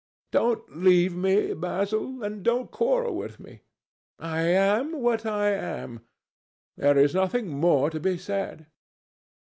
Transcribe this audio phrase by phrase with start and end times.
[0.31, 3.61] Don't leave me, Basil, and don't quarrel with me.
[4.17, 5.99] I am what I am.
[6.75, 8.65] There is nothing more to be said."